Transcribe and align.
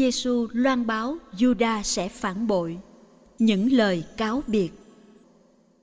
Giêsu 0.00 0.48
loan 0.52 0.86
báo 0.86 1.16
Juda 1.32 1.82
sẽ 1.82 2.08
phản 2.08 2.46
bội. 2.46 2.78
Những 3.38 3.72
lời 3.72 4.04
cáo 4.16 4.42
biệt. 4.46 4.70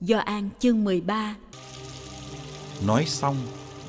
Do 0.01 0.17
An 0.17 0.49
chương 0.59 0.83
13 0.83 1.35
Nói 2.87 3.05
xong, 3.07 3.35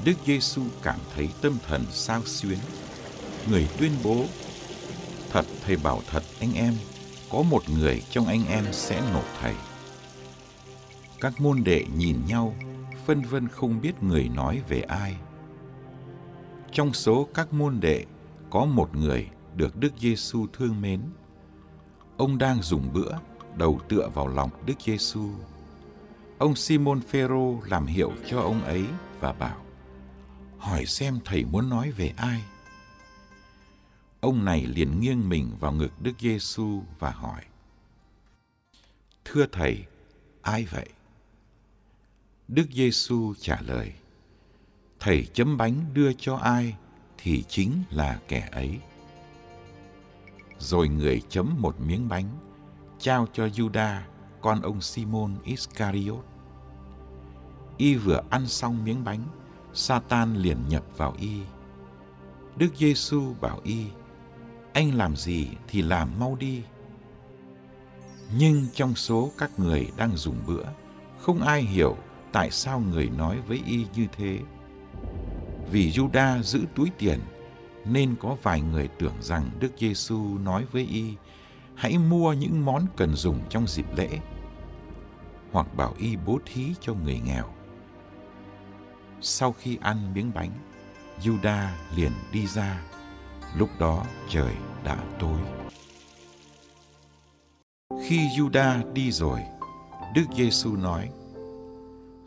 Đức 0.04 0.12
Giêsu 0.26 0.62
cảm 0.82 0.98
thấy 1.14 1.28
tâm 1.42 1.56
thần 1.66 1.84
sao 1.90 2.22
xuyến. 2.24 2.58
Người 3.50 3.68
tuyên 3.78 3.90
bố, 4.04 4.24
Thật 5.30 5.46
thầy 5.64 5.76
bảo 5.76 6.00
thật 6.10 6.22
anh 6.40 6.54
em, 6.54 6.74
có 7.30 7.42
một 7.42 7.62
người 7.78 8.02
trong 8.10 8.26
anh 8.26 8.46
em 8.48 8.64
sẽ 8.72 9.02
nộp 9.12 9.24
thầy. 9.40 9.54
Các 11.20 11.40
môn 11.40 11.64
đệ 11.64 11.84
nhìn 11.96 12.16
nhau, 12.26 12.54
phân 13.06 13.22
vân 13.22 13.48
không 13.48 13.80
biết 13.80 14.02
người 14.02 14.28
nói 14.28 14.62
về 14.68 14.80
ai. 14.80 15.16
Trong 16.72 16.92
số 16.92 17.28
các 17.34 17.52
môn 17.52 17.80
đệ, 17.80 18.04
có 18.50 18.64
một 18.64 18.96
người 18.96 19.28
được 19.58 19.76
Đức 19.76 19.92
Giêsu 19.98 20.46
thương 20.52 20.80
mến. 20.80 21.02
Ông 22.16 22.38
đang 22.38 22.62
dùng 22.62 22.92
bữa, 22.92 23.12
đầu 23.56 23.80
tựa 23.88 24.10
vào 24.14 24.28
lòng 24.28 24.50
Đức 24.66 24.74
Giêsu. 24.80 25.30
Ông 26.38 26.56
Simon 26.56 27.00
Phêrô 27.00 27.60
làm 27.64 27.86
hiệu 27.86 28.12
cho 28.26 28.40
ông 28.40 28.64
ấy 28.64 28.84
và 29.20 29.32
bảo: 29.32 29.64
"Hỏi 30.58 30.86
xem 30.86 31.18
thầy 31.24 31.44
muốn 31.44 31.68
nói 31.68 31.90
về 31.90 32.12
ai?" 32.16 32.42
Ông 34.20 34.44
này 34.44 34.66
liền 34.66 35.00
nghiêng 35.00 35.28
mình 35.28 35.56
vào 35.60 35.72
ngực 35.72 35.92
Đức 36.02 36.12
Giêsu 36.18 36.82
và 36.98 37.10
hỏi: 37.10 37.42
"Thưa 39.24 39.46
thầy, 39.52 39.84
ai 40.42 40.64
vậy?" 40.64 40.88
Đức 42.48 42.66
Giêsu 42.72 43.34
trả 43.40 43.60
lời: 43.60 43.92
"Thầy 45.00 45.26
chấm 45.34 45.56
bánh 45.56 45.84
đưa 45.94 46.12
cho 46.12 46.36
ai 46.36 46.76
thì 47.18 47.44
chính 47.48 47.82
là 47.90 48.20
kẻ 48.28 48.48
ấy." 48.52 48.78
Rồi 50.58 50.88
người 50.88 51.22
chấm 51.28 51.54
một 51.58 51.80
miếng 51.80 52.08
bánh, 52.08 52.28
trao 52.98 53.26
cho 53.32 53.46
Juda, 53.46 53.98
con 54.40 54.62
ông 54.62 54.80
Simon 54.80 55.34
Iscariot. 55.44 56.24
Y 57.76 57.94
vừa 57.94 58.22
ăn 58.30 58.46
xong 58.46 58.84
miếng 58.84 59.04
bánh, 59.04 59.24
Satan 59.74 60.36
liền 60.36 60.68
nhập 60.68 60.84
vào 60.96 61.14
y. 61.18 61.40
Đức 62.56 62.68
Giêsu 62.76 63.34
bảo 63.40 63.60
y, 63.64 63.86
anh 64.72 64.94
làm 64.94 65.16
gì 65.16 65.48
thì 65.68 65.82
làm 65.82 66.18
mau 66.18 66.36
đi. 66.40 66.62
Nhưng 68.38 68.66
trong 68.72 68.94
số 68.94 69.30
các 69.38 69.58
người 69.58 69.88
đang 69.96 70.16
dùng 70.16 70.36
bữa, 70.46 70.64
không 71.20 71.42
ai 71.42 71.62
hiểu 71.62 71.96
tại 72.32 72.50
sao 72.50 72.80
người 72.80 73.10
nói 73.10 73.38
với 73.46 73.62
y 73.66 73.86
như 73.94 74.06
thế. 74.16 74.38
Vì 75.70 75.90
Juda 75.90 76.42
giữ 76.42 76.60
túi 76.74 76.90
tiền, 76.98 77.18
nên 77.84 78.14
có 78.20 78.36
vài 78.42 78.60
người 78.60 78.88
tưởng 78.98 79.14
rằng 79.20 79.50
Đức 79.60 79.72
Giêsu 79.78 80.38
nói 80.38 80.64
với 80.72 80.86
y 80.86 81.14
hãy 81.74 81.98
mua 81.98 82.32
những 82.32 82.64
món 82.64 82.86
cần 82.96 83.14
dùng 83.14 83.40
trong 83.48 83.66
dịp 83.66 83.86
lễ 83.96 84.08
hoặc 85.52 85.74
bảo 85.76 85.94
y 85.98 86.16
bố 86.26 86.38
thí 86.46 86.74
cho 86.80 86.94
người 86.94 87.20
nghèo. 87.24 87.44
Sau 89.20 89.52
khi 89.52 89.78
ăn 89.80 90.14
miếng 90.14 90.30
bánh, 90.34 90.50
Juda 91.22 91.68
liền 91.96 92.12
đi 92.32 92.46
ra. 92.46 92.82
Lúc 93.56 93.68
đó 93.78 94.04
trời 94.28 94.54
đã 94.84 95.04
tối. 95.18 95.38
Khi 98.04 98.28
Juda 98.36 98.92
đi 98.92 99.12
rồi, 99.12 99.40
Đức 100.14 100.24
Giêsu 100.36 100.76
nói: 100.76 101.08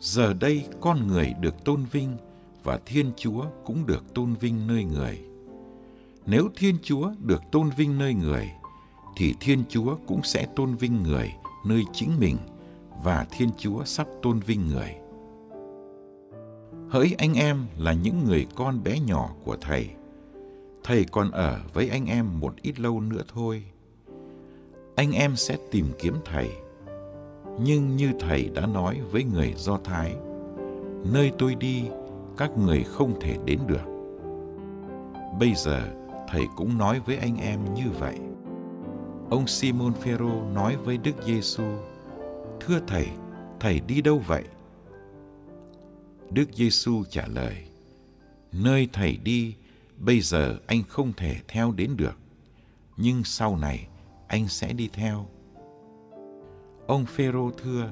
Giờ 0.00 0.34
đây 0.40 0.68
con 0.80 1.06
người 1.06 1.34
được 1.40 1.64
tôn 1.64 1.84
vinh 1.84 2.16
và 2.62 2.78
Thiên 2.86 3.12
Chúa 3.16 3.44
cũng 3.64 3.86
được 3.86 4.14
tôn 4.14 4.34
vinh 4.34 4.66
nơi 4.66 4.84
người 4.84 5.31
nếu 6.26 6.48
Thiên 6.56 6.76
Chúa 6.82 7.10
được 7.18 7.42
tôn 7.52 7.70
vinh 7.76 7.98
nơi 7.98 8.14
người, 8.14 8.50
thì 9.16 9.34
Thiên 9.40 9.64
Chúa 9.68 9.96
cũng 10.06 10.22
sẽ 10.22 10.46
tôn 10.56 10.74
vinh 10.74 11.02
người 11.02 11.32
nơi 11.66 11.82
chính 11.92 12.10
mình 12.20 12.36
và 13.04 13.26
Thiên 13.30 13.48
Chúa 13.58 13.84
sắp 13.84 14.06
tôn 14.22 14.40
vinh 14.40 14.68
người. 14.68 14.94
Hỡi 16.90 17.14
anh 17.18 17.34
em 17.34 17.66
là 17.78 17.92
những 17.92 18.24
người 18.24 18.46
con 18.54 18.84
bé 18.84 18.98
nhỏ 18.98 19.30
của 19.44 19.56
Thầy, 19.60 19.90
Thầy 20.84 21.04
còn 21.04 21.30
ở 21.30 21.60
với 21.72 21.88
anh 21.88 22.06
em 22.06 22.40
một 22.40 22.54
ít 22.62 22.80
lâu 22.80 23.00
nữa 23.00 23.22
thôi. 23.34 23.62
Anh 24.96 25.12
em 25.12 25.36
sẽ 25.36 25.56
tìm 25.70 25.86
kiếm 25.98 26.14
Thầy. 26.24 26.50
Nhưng 27.60 27.96
như 27.96 28.12
Thầy 28.20 28.50
đã 28.54 28.66
nói 28.66 29.00
với 29.10 29.24
người 29.24 29.54
Do 29.56 29.78
Thái, 29.84 30.16
nơi 31.12 31.32
tôi 31.38 31.54
đi, 31.54 31.82
các 32.36 32.58
người 32.58 32.84
không 32.84 33.20
thể 33.20 33.36
đến 33.44 33.58
được. 33.66 33.84
Bây 35.40 35.54
giờ, 35.54 36.01
thầy 36.32 36.48
cũng 36.56 36.78
nói 36.78 37.00
với 37.00 37.16
anh 37.16 37.36
em 37.36 37.74
như 37.74 37.90
vậy. 37.98 38.18
Ông 39.30 39.46
Simon 39.46 39.94
Phêrô 39.94 40.42
nói 40.54 40.76
với 40.76 40.98
Đức 40.98 41.12
Giêsu: 41.26 41.62
"Thưa 42.60 42.80
thầy, 42.86 43.08
thầy 43.60 43.80
đi 43.80 44.00
đâu 44.00 44.22
vậy?" 44.26 44.44
Đức 46.30 46.44
Giêsu 46.54 47.04
trả 47.10 47.26
lời: 47.26 47.56
"Nơi 48.52 48.88
thầy 48.92 49.16
đi, 49.16 49.54
bây 49.98 50.20
giờ 50.20 50.58
anh 50.66 50.82
không 50.88 51.12
thể 51.16 51.36
theo 51.48 51.72
đến 51.72 51.96
được, 51.96 52.18
nhưng 52.96 53.24
sau 53.24 53.56
này 53.56 53.88
anh 54.26 54.48
sẽ 54.48 54.72
đi 54.72 54.88
theo." 54.92 55.26
Ông 56.86 57.06
Phêrô 57.06 57.50
thưa: 57.50 57.90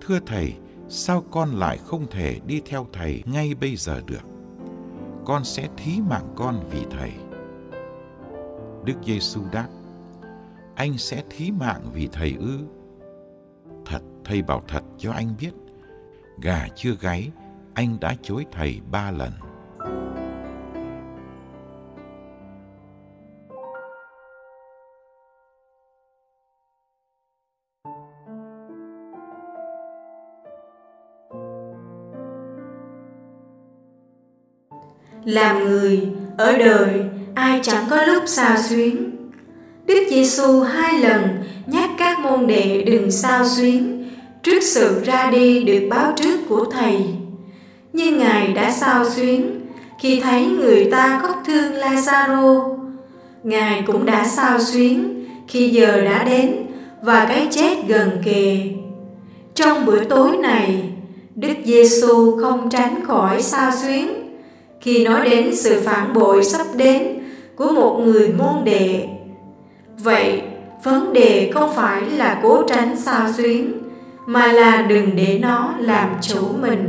"Thưa 0.00 0.18
thầy, 0.26 0.54
sao 0.88 1.24
con 1.30 1.50
lại 1.50 1.78
không 1.78 2.06
thể 2.10 2.40
đi 2.46 2.62
theo 2.66 2.86
thầy 2.92 3.22
ngay 3.26 3.54
bây 3.54 3.76
giờ 3.76 4.02
được? 4.06 4.24
Con 5.24 5.44
sẽ 5.44 5.68
thí 5.76 6.00
mạng 6.00 6.32
con 6.36 6.68
vì 6.70 6.80
thầy." 6.90 7.12
Đức 8.84 8.94
Giêsu 9.06 9.40
đáp: 9.52 9.68
Anh 10.74 10.98
sẽ 10.98 11.22
thí 11.30 11.50
mạng 11.50 11.82
vì 11.92 12.08
thầy 12.12 12.36
ư? 12.40 12.58
Thật, 13.84 14.00
thầy 14.24 14.42
bảo 14.42 14.62
thật 14.68 14.82
cho 14.98 15.12
anh 15.12 15.34
biết, 15.40 15.52
gà 16.42 16.68
chưa 16.76 16.94
gáy, 17.00 17.30
anh 17.74 17.96
đã 18.00 18.14
chối 18.22 18.46
thầy 18.52 18.80
ba 18.90 19.10
lần. 19.10 19.32
làm 35.24 35.64
người 35.64 36.12
ở 36.38 36.56
đời 36.58 37.11
ai 37.34 37.60
chẳng 37.62 37.84
có 37.90 38.02
lúc 38.02 38.22
sao 38.26 38.56
xuyến 38.68 39.10
Đức 39.86 40.06
Giêsu 40.10 40.60
hai 40.60 40.98
lần 40.98 41.22
nhắc 41.66 41.90
các 41.98 42.20
môn 42.20 42.46
đệ 42.46 42.82
đừng 42.86 43.10
sao 43.10 43.44
xuyến 43.48 44.08
trước 44.42 44.62
sự 44.62 45.02
ra 45.04 45.30
đi 45.30 45.64
được 45.64 45.88
báo 45.90 46.12
trước 46.16 46.40
của 46.48 46.64
Thầy. 46.64 47.04
Nhưng 47.92 48.18
Ngài 48.18 48.52
đã 48.52 48.70
sao 48.70 49.04
xuyến 49.10 49.60
khi 50.00 50.20
thấy 50.20 50.46
người 50.46 50.88
ta 50.90 51.20
khóc 51.22 51.42
thương 51.46 51.72
Lazaro. 51.72 52.76
Ngài 53.42 53.82
cũng 53.86 54.06
đã 54.06 54.24
sao 54.24 54.60
xuyến 54.60 55.24
khi 55.48 55.68
giờ 55.68 56.00
đã 56.00 56.24
đến 56.24 56.56
và 57.02 57.24
cái 57.24 57.48
chết 57.50 57.78
gần 57.88 58.10
kề. 58.24 58.58
Trong 59.54 59.86
bữa 59.86 60.04
tối 60.04 60.36
này, 60.36 60.82
Đức 61.34 61.54
Giêsu 61.64 62.38
không 62.40 62.70
tránh 62.70 63.04
khỏi 63.06 63.42
sao 63.42 63.72
xuyến 63.82 64.08
khi 64.80 65.04
nói 65.04 65.30
đến 65.30 65.56
sự 65.56 65.80
phản 65.84 66.12
bội 66.14 66.44
sắp 66.44 66.66
đến 66.76 67.21
của 67.62 67.72
một 67.72 68.00
người 68.04 68.32
môn 68.38 68.64
đệ. 68.64 69.08
Vậy, 69.98 70.42
vấn 70.84 71.12
đề 71.12 71.50
không 71.54 71.70
phải 71.74 72.02
là 72.10 72.40
cố 72.42 72.62
tránh 72.68 72.96
sao 72.96 73.32
xuyến, 73.32 73.72
mà 74.26 74.52
là 74.52 74.82
đừng 74.82 75.16
để 75.16 75.38
nó 75.42 75.74
làm 75.78 76.08
chủ 76.20 76.48
mình. 76.60 76.88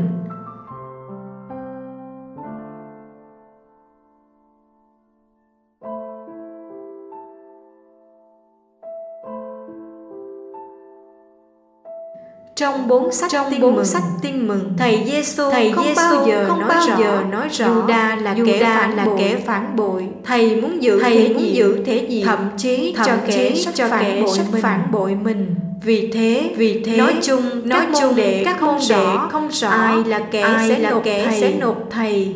Trong 12.55 12.87
bốn 12.87 13.11
sách 13.11 13.31
trong 13.31 13.51
tin 13.51 13.61
bốn 13.61 13.75
mừng, 13.75 13.85
sách 13.85 14.03
tin 14.21 14.47
mừng. 14.47 14.73
Thầy 14.77 15.03
Giêsu 15.05 15.51
thầy 15.51 15.71
không 15.71 15.85
Giêsu 15.85 16.01
bao 16.01 16.27
giờ 16.27 16.45
không 16.47 16.59
nói 16.59 16.69
bao 16.69 16.87
rõ, 16.87 16.97
giờ 16.99 17.23
nói 17.31 17.47
rõ. 17.49 17.65
Juda 17.65 18.21
là 18.21 18.33
Juda 18.33 18.45
kẻ 18.45 18.63
phản 18.63 18.95
là 18.95 19.05
bội. 19.05 19.15
kẻ 19.19 19.35
phản 19.45 19.75
bội. 19.75 20.07
Thầy 20.23 20.55
muốn 20.55 20.83
giữ 20.83 20.99
thầy 21.01 21.15
thể 21.15 21.33
muốn 21.33 21.43
gì? 21.43 21.53
giữ 21.53 21.83
thể 21.85 22.05
gì? 22.09 22.23
Thậm 22.23 22.49
chí 22.57 22.93
thậm 22.97 23.05
cho 23.05 23.13
kẻ 23.27 23.53
cho 23.73 23.87
phản 23.87 24.03
kẻ 24.03 24.21
bội 24.21 24.37
mình. 24.51 24.61
phản 24.61 24.91
bội 24.91 25.15
mình. 25.15 25.55
Vì 25.83 26.11
thế 26.13 26.53
vì 26.57 26.83
thế 26.85 26.97
nói 26.97 27.15
chung 27.21 27.69
nói 27.69 27.85
chung 27.99 28.15
để 28.15 28.41
các 28.45 28.57
không 28.59 28.79
đệ 28.89 29.05
không 29.31 29.49
rõ. 29.51 29.69
Ai 29.69 30.03
là 30.05 30.19
kẻ 30.31 30.41
ai 30.41 30.69
sẽ 30.69 30.79
là 30.79 30.89
nộp 30.89 31.03
kẻ 31.03 31.25
thầy. 31.25 31.41
sẽ 31.41 31.53
nộp 31.59 31.77
thầy 31.89 32.33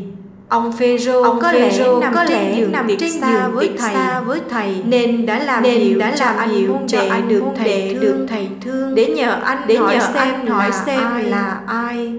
Ông 0.50 0.72
Phêrô 0.72 1.22
ông 1.22 1.40
có 1.42 1.52
lẽ 1.52 1.72
nằm 2.02 2.14
có 2.16 2.24
lẽ 2.24 2.46
trên 2.46 2.60
giường 2.60 2.72
nằm 2.72 2.88
trên 3.00 3.12
xa 3.12 3.48
với 3.48 3.70
thầy. 3.78 3.94
xa 3.94 4.20
với 4.20 4.40
thầy. 4.50 4.76
Nên 4.86 5.26
đã 5.26 5.40
làm 5.40 5.64
nên 5.64 5.80
hiểu 5.80 6.00
đã 6.00 6.16
làm 6.20 6.38
anh 6.38 6.50
hiểu 6.50 6.78
cho 6.88 7.00
anh 7.10 7.28
được 7.28 7.42
thầy 7.58 7.94
được 7.94 8.26
thầy 8.30 8.48
thương. 8.62 8.96
Để 8.96 9.06
nhờ 9.06 9.40
anh 9.44 9.58
để 9.68 9.76
hỏi 9.76 9.96
nhờ 9.96 10.02
xem 10.02 10.14
anh 10.16 10.48
hỏi 10.48 10.72
xem 10.86 11.00
ai. 11.00 11.24
là 11.24 11.62
ai. 11.68 12.14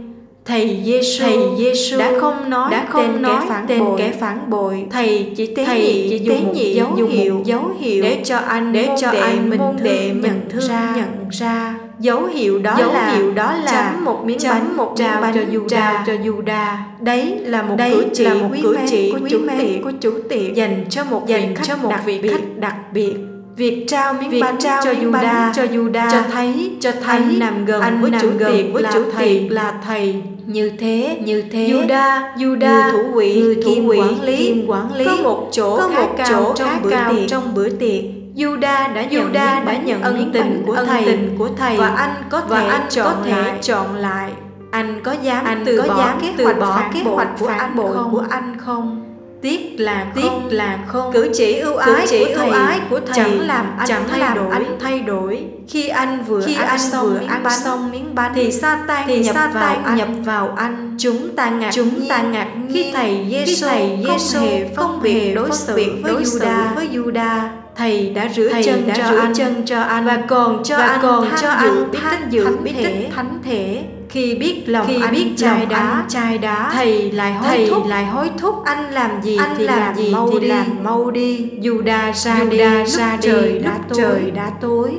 Thầy 0.44 0.82
Giêsu 0.84 1.24
thầy 1.24 1.38
Giêsu 1.58 1.98
đã 1.98 2.12
không 2.20 2.50
nói 2.50 2.70
đã 2.70 2.86
không 2.88 3.12
tên 3.12 3.22
nói 3.22 3.36
kẻ 3.40 3.48
phản 3.48 3.66
tên 3.68 3.78
bội. 3.78 3.98
kẻ 3.98 4.12
phản 4.20 4.50
bội. 4.50 4.86
Thầy 4.90 5.32
chỉ 5.36 5.54
tế 5.54 5.64
thầy 5.64 5.80
nhị 5.80 6.08
chỉ 6.10 6.18
dùng 6.24 6.46
một 6.46 6.54
dấu 6.96 7.06
hiệu. 7.08 7.40
dấu 7.44 7.70
hiệu 7.80 8.02
để 8.02 8.20
cho 8.24 8.36
anh 8.36 8.72
để 8.72 8.88
cho 9.00 9.10
anh 9.10 9.50
mình 9.50 9.60
đệ 9.82 10.12
mình 10.12 10.40
thương 10.50 10.68
ra. 10.68 10.92
nhận 10.96 11.28
ra 11.30 11.74
dấu 12.00 12.24
hiệu 12.24 12.58
đó 12.58 12.76
dấu 12.78 12.92
là 12.92 13.10
hiệu 13.10 13.34
đó 13.34 13.52
là 13.52 13.72
chấm 13.72 14.04
một 14.04 14.22
miếng 14.24 14.38
chấm 14.38 14.50
bánh 14.50 14.76
một 14.76 14.92
trao 14.96 15.22
cho 15.34 15.40
Juda 15.40 16.04
cho 16.06 16.12
Juda 16.12 16.76
đấy 17.00 17.38
là 17.44 17.62
một 17.62 17.74
đấy 17.78 17.90
cử 17.94 18.04
chỉ 18.14 18.24
là 18.24 18.34
một 18.34 18.48
cử 18.62 18.76
chỉ 18.88 19.12
của 19.12 19.28
chủ 19.30 19.38
tiệc 19.58 19.82
của 19.84 19.92
chủ 20.00 20.12
tiệc 20.28 20.54
dành 20.54 20.84
cho 20.90 21.04
một 21.04 21.26
dành 21.26 21.54
cho 21.62 21.76
một 21.76 21.92
vị 22.04 22.28
khách 22.30 22.58
đặc 22.58 22.76
biệt. 22.92 23.14
Việc 23.56 23.84
trao 23.88 24.14
miếng 24.14 24.30
việc 24.30 24.40
bánh 24.40 24.58
trao 24.58 24.84
cho 24.84 24.92
Juda 24.92 25.52
cho 25.52 25.62
Juda 25.62 26.10
cho 26.12 26.22
thấy 26.32 26.76
cho 26.80 26.92
thấy 26.92 27.18
anh 27.18 27.38
nằm 27.38 27.64
gần 27.64 27.80
anh 27.80 28.00
với 28.00 28.10
nằm 28.10 28.20
chủ 28.20 28.30
tiệc 28.38 28.72
với 28.72 28.84
chủ 28.92 29.04
tiệc 29.18 29.52
là 29.52 29.74
thầy 29.86 30.22
như 30.48 30.70
thế 30.78 31.18
như 31.24 31.42
thế. 31.52 31.68
Juda 31.68 32.20
Juda 32.36 32.92
thủ 32.92 32.98
quỹ 33.14 33.40
người 33.40 33.54
thủ 33.54 33.74
quỹ 33.86 33.98
quản 33.98 34.22
lý. 34.22 34.36
kim 34.36 34.66
quản 34.66 34.94
lý. 34.94 35.04
Có 35.04 35.16
một 35.22 35.48
chỗ 35.52 35.76
có 35.76 35.88
một 35.88 36.16
chỗ 36.28 36.54
trong 36.56 36.82
bữa 36.82 36.90
tiệc. 36.90 37.28
trong 37.28 37.54
bữa 37.54 37.68
tiệc. 37.68 38.04
Juda 38.36 38.94
đã 38.94 39.06
Juda 39.10 39.10
nhận 39.10 39.64
đã 39.64 39.76
nhận 39.84 40.02
ân 40.02 40.30
tình 40.32 40.62
của 40.66 40.76
thầy. 40.86 41.04
tình 41.04 41.34
của 41.38 41.48
thầy. 41.56 41.76
Và 41.76 41.88
anh 41.88 42.10
có 42.30 42.40
thể 42.40 42.46
và 42.48 42.60
anh 42.60 42.86
chọn 42.90 43.06
có 43.06 43.22
thể 43.24 43.42
lại. 43.42 43.58
chọn 43.62 43.94
lại. 43.94 44.30
Anh 44.70 45.00
có 45.04 45.14
dám 45.22 45.44
anh 45.44 45.62
từ 45.66 45.80
có 45.80 45.88
bỏ 45.88 45.98
dám 45.98 46.20
kế 46.22 46.44
hoạch 46.44 46.58
bỏ 46.58 46.82
kế 46.94 47.02
hoạch 47.02 47.28
của 47.40 47.46
anh 47.46 47.76
bội 47.76 47.96
của 48.10 48.24
anh 48.30 48.56
không? 48.58 49.04
Tiếc 49.42 49.74
là 49.78 50.06
tiếc 50.14 50.22
không. 50.22 50.48
là 50.50 50.78
không. 50.86 51.12
Cử 51.12 51.30
chỉ 51.34 51.54
ưu 51.54 51.76
ái 51.76 51.90
cử 52.00 52.06
chỉ 52.08 52.24
của 52.24 52.30
thầy, 52.34 52.50
ưu 52.50 52.58
ái 52.58 52.80
của 52.90 53.00
thầy 53.00 53.16
chẳng 53.16 53.46
làm 53.46 53.66
anh 53.78 53.88
chẳng 53.88 54.02
thay 54.10 54.20
làm 54.20 54.36
đổi. 54.36 54.50
anh 54.52 54.76
thay 54.80 54.98
đổi 54.98 55.44
khi 55.68 55.88
anh 55.88 56.24
vừa 56.24 56.40
khi 56.46 56.54
ăn 56.54 56.68
anh 56.68 56.78
xong 56.78 57.06
vừa 57.06 57.26
ăn 57.26 57.42
bánh, 57.42 57.60
xong 57.60 57.90
miếng 57.90 58.14
bánh 58.14 58.32
thì 58.34 58.52
Satan 58.52 59.04
thì 59.06 59.24
nhập 59.24 59.34
Satan 59.34 59.52
vào 59.52 59.82
anh 59.84 59.96
nhập 59.96 60.08
vào 60.24 60.54
anh 60.56 60.96
chúng 60.98 61.36
ta 61.36 61.50
ngạc 61.50 61.70
chúng 61.74 62.08
ta 62.08 62.22
ngạc 62.22 62.48
khi 62.72 62.92
thầy 62.94 63.26
Giêsu 63.30 63.66
thầy 63.66 63.98
Giêsu 64.04 64.38
không 64.38 64.42
hề 64.42 64.74
phân 64.76 65.02
biệt 65.02 65.34
đối 65.34 65.52
xử 65.52 65.74
với 66.02 66.14
Juda. 66.14 66.74
với 66.74 66.88
Juda. 66.92 67.48
Thầy 67.76 68.10
đã 68.10 68.28
rửa 68.36 68.48
thầy 68.48 68.62
chân 68.62 68.86
đã 68.86 68.94
cho 68.96 69.10
rửa 69.10 69.18
anh 69.18 69.34
chân 69.34 69.62
cho 69.66 69.80
anh 69.80 70.04
và 70.04 70.22
còn 70.28 70.64
cho 70.64 70.78
và 70.78 70.86
anh 70.86 71.00
còn 71.02 71.28
cho 71.42 71.48
anh 71.48 71.90
biết 71.90 71.98
tích 72.10 72.30
dự 72.30 72.56
biết 72.56 72.72
tích 72.76 73.08
thánh 73.16 73.38
thể. 73.44 73.84
Khi 74.08 74.34
biết 74.34 74.62
lòng 74.66 74.86
khi 74.86 75.02
anh 75.02 75.12
biết 75.12 75.26
chai 75.36 75.66
đá 75.66 75.78
anh 75.78 76.08
chai 76.08 76.38
đá 76.38 76.70
thầy 76.72 77.10
lại 77.10 77.32
hối 77.32 77.48
thầy 77.48 77.68
thúc. 77.70 77.86
lại 77.86 78.04
hối 78.06 78.30
thúc. 78.38 78.62
Anh 78.64 78.90
làm 78.90 79.22
gì 79.22 79.36
anh 79.36 79.54
thì 79.58 79.64
làm, 79.64 79.78
làm 79.78 79.94
gì 79.94 80.12
mau 80.12 80.30
thì 80.32 80.40
đi. 80.40 80.46
làm 80.46 80.66
mau 80.82 81.10
đi. 81.10 81.50
Đa 81.84 82.12
ra 82.12 82.38
dù 82.38 82.50
đi 82.50 82.58
ra 82.58 83.12
lúc 83.12 83.20
trời 83.20 83.58
đã 83.64 83.78
tối. 83.88 83.98
trời 83.98 84.30
đã 84.30 84.50
tối 84.60 84.90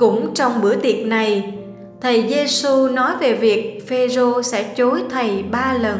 Cũng 0.00 0.34
trong 0.34 0.60
bữa 0.62 0.76
tiệc 0.76 1.06
này, 1.06 1.54
thầy 2.00 2.28
Giêsu 2.28 2.88
nói 2.88 3.12
về 3.20 3.34
việc 3.34 3.88
Phêrô 3.88 4.42
sẽ 4.42 4.74
chối 4.76 5.02
thầy 5.10 5.42
ba 5.42 5.72
lần. 5.72 5.98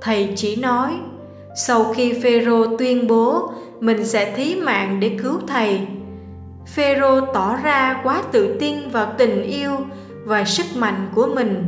Thầy 0.00 0.32
chỉ 0.36 0.56
nói, 0.56 0.90
sau 1.56 1.84
khi 1.84 2.12
Phêrô 2.22 2.76
tuyên 2.76 3.06
bố 3.06 3.52
mình 3.80 4.06
sẽ 4.06 4.34
thí 4.36 4.54
mạng 4.54 5.00
để 5.00 5.10
cứu 5.22 5.38
thầy, 5.46 5.80
Phêrô 6.66 7.20
tỏ 7.20 7.56
ra 7.64 8.00
quá 8.04 8.22
tự 8.32 8.56
tin 8.60 8.88
vào 8.92 9.14
tình 9.18 9.42
yêu 9.42 9.72
và 10.24 10.44
sức 10.44 10.66
mạnh 10.76 11.08
của 11.14 11.26
mình. 11.34 11.64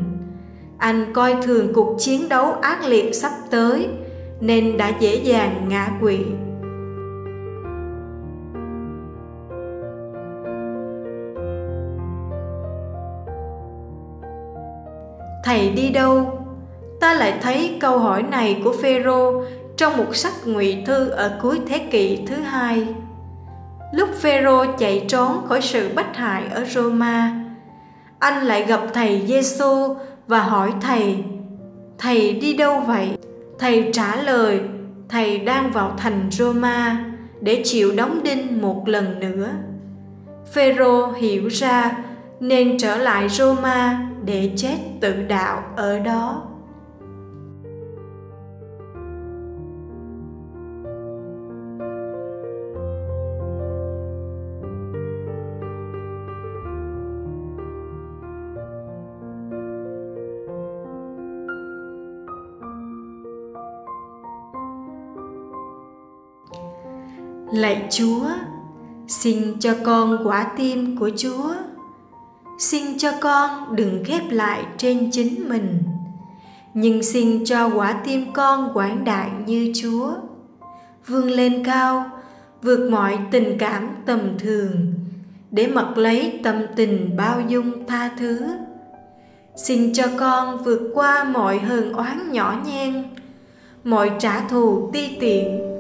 Anh 0.78 1.12
coi 1.12 1.34
thường 1.42 1.72
cuộc 1.74 1.96
chiến 1.98 2.28
đấu 2.28 2.52
ác 2.52 2.84
liệt 2.84 3.14
sắp 3.14 3.32
tới 3.50 3.88
nên 4.40 4.76
đã 4.76 4.92
dễ 5.00 5.14
dàng 5.14 5.66
ngã 5.68 5.88
quỵ. 6.00 6.18
Thầy 15.56 15.70
đi 15.70 15.88
đâu? 15.88 16.38
Ta 17.00 17.14
lại 17.14 17.34
thấy 17.42 17.76
câu 17.80 17.98
hỏi 17.98 18.22
này 18.22 18.60
của 18.64 18.74
phêrô 18.82 19.42
trong 19.76 19.96
một 19.96 20.16
sách 20.16 20.32
ngụy 20.46 20.78
thư 20.86 21.08
ở 21.08 21.38
cuối 21.42 21.60
thế 21.68 21.78
kỷ 21.78 22.18
thứ 22.26 22.34
hai. 22.34 22.86
Lúc 23.92 24.08
phêrô 24.14 24.64
chạy 24.78 25.04
trốn 25.08 25.46
khỏi 25.46 25.62
sự 25.62 25.90
bắt 25.94 26.16
hại 26.16 26.42
ở 26.54 26.64
roma, 26.64 27.44
anh 28.18 28.44
lại 28.44 28.64
gặp 28.64 28.80
thầy 28.94 29.22
giêsu 29.26 29.94
và 30.26 30.40
hỏi 30.40 30.72
thầy 30.80 31.24
thầy 31.98 32.32
đi 32.32 32.54
đâu 32.54 32.80
vậy? 32.80 33.08
Thầy 33.58 33.90
trả 33.92 34.16
lời, 34.16 34.60
thầy 35.08 35.38
đang 35.38 35.70
vào 35.72 35.94
thành 35.98 36.28
roma 36.30 37.04
để 37.40 37.62
chịu 37.64 37.92
đóng 37.96 38.20
đinh 38.22 38.62
một 38.62 38.88
lần 38.88 39.20
nữa. 39.20 39.48
Phêrô 40.52 41.12
hiểu 41.12 41.48
ra 41.48 41.96
nên 42.40 42.78
trở 42.78 42.96
lại 42.96 43.28
roma 43.28 44.06
để 44.26 44.52
chết 44.56 44.76
tự 45.00 45.22
đạo 45.22 45.62
ở 45.76 45.98
đó. 45.98 46.42
Lạy 67.52 67.88
chúa, 67.90 68.28
xin 69.08 69.58
cho 69.60 69.74
con 69.84 70.18
quả 70.24 70.52
tim 70.56 70.96
của 71.00 71.10
chúa 71.16 71.55
xin 72.70 72.98
cho 72.98 73.12
con 73.20 73.76
đừng 73.76 74.04
khép 74.04 74.22
lại 74.30 74.64
trên 74.78 75.10
chính 75.12 75.48
mình, 75.48 75.82
nhưng 76.74 77.02
xin 77.02 77.44
cho 77.44 77.70
quả 77.74 77.92
tim 77.92 78.32
con 78.32 78.70
quảng 78.74 79.04
đại 79.04 79.30
như 79.46 79.72
chúa. 79.74 80.10
Vươn 81.06 81.24
lên 81.30 81.64
cao, 81.64 82.10
vượt 82.62 82.90
mọi 82.90 83.18
tình 83.30 83.58
cảm 83.58 83.88
tầm 84.06 84.38
thường, 84.38 84.94
để 85.50 85.66
mặc 85.66 85.98
lấy 85.98 86.40
tâm 86.42 86.56
tình 86.76 87.16
bao 87.16 87.40
dung 87.48 87.86
tha 87.86 88.10
thứ. 88.18 88.46
Xin 89.56 89.92
cho 89.92 90.04
con 90.18 90.64
vượt 90.64 90.90
qua 90.94 91.24
mọi 91.24 91.58
hờn 91.58 91.92
oán 91.92 92.32
nhỏ 92.32 92.56
nhen, 92.66 93.04
mọi 93.84 94.10
trả 94.18 94.40
thù 94.40 94.90
ti 94.92 95.16
tiện 95.20 95.75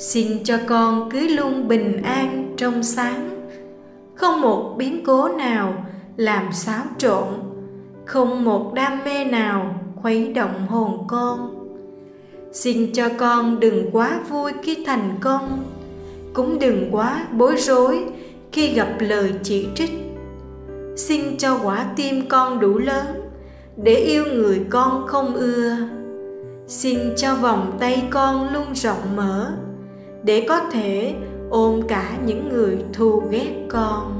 xin 0.00 0.44
cho 0.44 0.58
con 0.66 1.10
cứ 1.10 1.28
luôn 1.28 1.68
bình 1.68 2.02
an 2.02 2.54
trong 2.56 2.82
sáng. 2.82 3.48
Không 4.14 4.40
một 4.40 4.74
biến 4.78 5.04
cố 5.04 5.28
nào 5.28 5.86
làm 6.16 6.52
xáo 6.52 6.82
trộn. 6.98 7.24
Không 8.04 8.44
một 8.44 8.72
đam 8.74 8.98
mê 9.04 9.24
nào 9.24 9.80
khuấy 10.02 10.32
động 10.32 10.66
hồn 10.68 11.04
con. 11.08 11.56
Xin 12.52 12.92
cho 12.92 13.08
con 13.18 13.60
đừng 13.60 13.90
quá 13.92 14.20
vui 14.28 14.52
khi 14.62 14.84
thành 14.86 15.18
công, 15.20 15.64
cũng 16.32 16.58
đừng 16.58 16.88
quá 16.92 17.26
bối 17.32 17.56
rối 17.56 18.04
khi 18.52 18.74
gặp 18.74 18.96
lời 18.98 19.32
chỉ 19.42 19.66
trích. 19.74 19.90
Xin 20.96 21.36
cho 21.36 21.58
quả 21.62 21.86
tim 21.96 22.28
con 22.28 22.60
đủ 22.60 22.78
lớn 22.78 23.06
để 23.76 23.94
yêu 23.94 24.24
người 24.24 24.60
con 24.70 25.06
không 25.06 25.34
ưa. 25.34 25.76
Xin 26.66 26.98
cho 27.16 27.34
vòng 27.34 27.76
tay 27.80 28.08
con 28.10 28.52
luôn 28.52 28.74
rộng 28.74 29.16
mở 29.16 29.52
để 30.22 30.44
có 30.48 30.60
thể 30.72 31.14
ôm 31.50 31.82
cả 31.88 32.18
những 32.26 32.48
người 32.48 32.78
thù 32.92 33.22
ghét 33.30 33.66
con. 33.68 34.19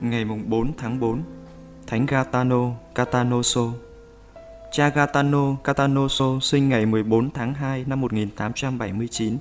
Ngày 0.00 0.24
mùng 0.24 0.50
4 0.50 0.72
tháng 0.76 1.00
4, 1.00 1.22
Thánh 1.86 2.06
Gatano 2.06 2.70
Catanoso. 2.94 3.62
Cha 4.72 4.88
Gatano 4.88 5.56
Catanoso 5.64 6.38
sinh 6.42 6.68
ngày 6.68 6.86
14 6.86 7.30
tháng 7.30 7.54
2 7.54 7.84
năm 7.88 8.00
1879 8.00 9.38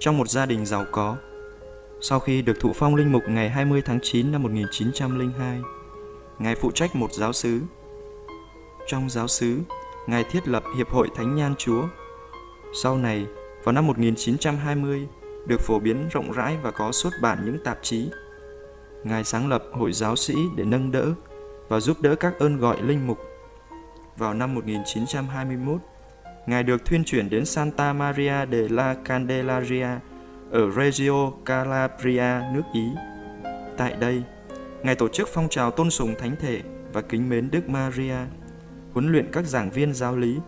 trong 0.00 0.18
một 0.18 0.28
gia 0.28 0.46
đình 0.46 0.66
giàu 0.66 0.84
có. 0.92 1.16
Sau 2.00 2.20
khi 2.20 2.42
được 2.42 2.60
thụ 2.60 2.72
phong 2.74 2.94
linh 2.94 3.12
mục 3.12 3.22
ngày 3.28 3.50
20 3.50 3.82
tháng 3.82 3.98
9 4.02 4.32
năm 4.32 4.42
1902, 4.42 5.60
Ngài 6.38 6.54
phụ 6.54 6.70
trách 6.70 6.96
một 6.96 7.12
giáo 7.12 7.32
sứ. 7.32 7.60
Trong 8.86 9.10
giáo 9.10 9.28
sứ, 9.28 9.60
Ngài 10.06 10.24
thiết 10.24 10.48
lập 10.48 10.62
Hiệp 10.76 10.90
hội 10.90 11.08
Thánh 11.16 11.36
Nhan 11.36 11.54
Chúa. 11.58 11.82
Sau 12.82 12.96
này, 12.96 13.26
vào 13.64 13.72
năm 13.72 13.86
1920, 13.86 15.08
được 15.46 15.60
phổ 15.60 15.78
biến 15.78 16.08
rộng 16.12 16.32
rãi 16.32 16.56
và 16.62 16.70
có 16.70 16.92
xuất 16.92 17.12
bản 17.22 17.38
những 17.44 17.58
tạp 17.64 17.78
chí 17.82 18.10
Ngài 19.04 19.24
sáng 19.24 19.48
lập 19.48 19.62
hội 19.72 19.92
giáo 19.92 20.16
sĩ 20.16 20.34
để 20.56 20.64
nâng 20.64 20.92
đỡ 20.92 21.06
và 21.68 21.80
giúp 21.80 22.00
đỡ 22.00 22.14
các 22.14 22.38
ơn 22.38 22.56
gọi 22.56 22.82
linh 22.82 23.06
mục. 23.06 23.18
Vào 24.16 24.34
năm 24.34 24.54
1921, 24.54 25.80
Ngài 26.46 26.62
được 26.62 26.84
thuyên 26.84 27.04
chuyển 27.04 27.30
đến 27.30 27.44
Santa 27.44 27.92
Maria 27.92 28.46
de 28.52 28.68
la 28.68 28.94
Candelaria 29.04 29.88
ở 30.50 30.70
Reggio 30.70 31.30
Calabria, 31.44 32.40
nước 32.54 32.62
Ý. 32.72 32.88
Tại 33.76 33.96
đây, 34.00 34.22
Ngài 34.82 34.94
tổ 34.94 35.08
chức 35.08 35.28
phong 35.28 35.48
trào 35.48 35.70
tôn 35.70 35.90
sùng 35.90 36.14
thánh 36.18 36.36
thể 36.36 36.62
và 36.92 37.00
kính 37.00 37.28
mến 37.28 37.50
Đức 37.50 37.68
Maria, 37.68 38.16
huấn 38.92 39.12
luyện 39.12 39.28
các 39.32 39.44
giảng 39.46 39.70
viên 39.70 39.94
giáo 39.94 40.16
lý 40.16 40.38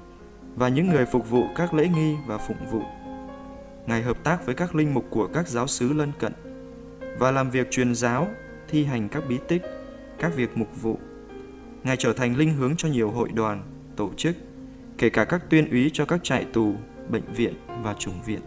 và 0.56 0.68
những 0.68 0.88
người 0.88 1.06
phục 1.06 1.30
vụ 1.30 1.44
các 1.56 1.74
lễ 1.74 1.88
nghi 1.88 2.16
và 2.26 2.38
phụng 2.38 2.66
vụ. 2.70 2.82
Ngài 3.86 4.02
hợp 4.02 4.24
tác 4.24 4.46
với 4.46 4.54
các 4.54 4.74
linh 4.74 4.94
mục 4.94 5.04
của 5.10 5.26
các 5.26 5.48
giáo 5.48 5.66
xứ 5.66 5.92
lân 5.92 6.12
cận 6.18 6.32
và 7.18 7.30
làm 7.30 7.50
việc 7.50 7.70
truyền 7.70 7.94
giáo, 7.94 8.28
thi 8.68 8.84
hành 8.84 9.08
các 9.08 9.22
bí 9.28 9.38
tích, 9.48 9.62
các 10.18 10.36
việc 10.36 10.56
mục 10.56 10.82
vụ. 10.82 10.98
Ngài 11.84 11.96
trở 11.96 12.12
thành 12.12 12.36
linh 12.36 12.54
hướng 12.54 12.76
cho 12.76 12.88
nhiều 12.88 13.10
hội 13.10 13.28
đoàn, 13.34 13.62
tổ 13.96 14.10
chức, 14.16 14.36
kể 14.98 15.10
cả 15.10 15.24
các 15.24 15.50
tuyên 15.50 15.70
úy 15.70 15.90
cho 15.92 16.04
các 16.04 16.24
trại 16.24 16.44
tù, 16.44 16.74
bệnh 17.08 17.32
viện 17.32 17.54
và 17.82 17.94
chủng 17.94 18.22
viện. 18.26 18.40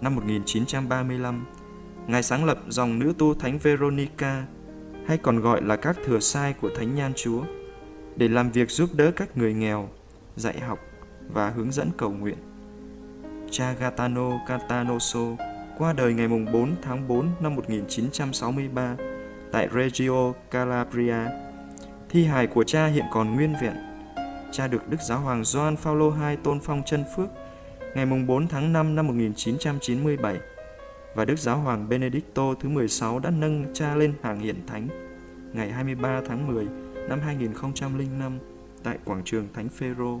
Năm 0.00 0.14
1935, 0.14 1.44
Ngài 2.06 2.22
sáng 2.22 2.44
lập 2.44 2.58
dòng 2.68 2.98
nữ 2.98 3.12
tu 3.18 3.34
Thánh 3.34 3.58
Veronica, 3.58 4.46
hay 5.06 5.18
còn 5.18 5.40
gọi 5.40 5.62
là 5.62 5.76
các 5.76 5.96
thừa 6.04 6.20
sai 6.20 6.54
của 6.60 6.70
Thánh 6.76 6.94
Nhan 6.94 7.12
Chúa, 7.16 7.42
để 8.16 8.28
làm 8.28 8.50
việc 8.50 8.70
giúp 8.70 8.90
đỡ 8.94 9.10
các 9.10 9.36
người 9.36 9.54
nghèo, 9.54 9.88
dạy 10.36 10.60
học 10.60 10.78
và 11.32 11.50
hướng 11.50 11.72
dẫn 11.72 11.90
cầu 11.96 12.10
nguyện. 12.10 12.38
Cha 13.50 13.72
Gaetano 13.72 14.30
Catanoso 14.46 15.36
qua 15.78 15.92
đời 15.92 16.14
ngày 16.14 16.28
4 16.28 16.74
tháng 16.82 17.08
4 17.08 17.30
năm 17.40 17.56
1963 17.56 18.96
tại 19.52 19.68
Reggio 19.74 20.32
Calabria. 20.50 21.16
Thi 22.08 22.24
hài 22.24 22.46
của 22.46 22.64
cha 22.64 22.86
hiện 22.86 23.04
còn 23.12 23.34
nguyên 23.34 23.54
vẹn. 23.62 23.74
Cha 24.52 24.66
được 24.66 24.88
Đức 24.88 25.00
Giáo 25.00 25.20
hoàng 25.20 25.44
Gioan 25.44 25.76
Phaolô 25.76 26.12
II 26.28 26.36
tôn 26.36 26.60
phong 26.60 26.82
chân 26.86 27.04
phước 27.16 27.28
ngày 27.94 28.06
4 28.26 28.48
tháng 28.48 28.72
5 28.72 28.94
năm 28.94 29.06
1997 29.06 30.36
và 31.14 31.24
Đức 31.24 31.38
Giáo 31.38 31.58
hoàng 31.58 31.88
Benedicto 31.88 32.54
thứ 32.60 32.68
16 32.68 33.18
đã 33.18 33.30
nâng 33.30 33.74
cha 33.74 33.94
lên 33.94 34.14
hàng 34.22 34.40
hiện 34.40 34.56
thánh 34.66 34.88
ngày 35.52 35.70
23 35.70 36.20
tháng 36.28 36.46
10 36.46 36.66
năm 37.08 37.20
2005 37.20 38.38
tại 38.82 38.98
quảng 39.04 39.22
trường 39.24 39.48
Thánh 39.54 39.68
Phêrô. 39.68 40.20